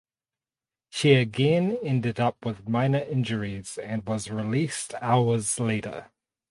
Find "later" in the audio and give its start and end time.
5.59-6.09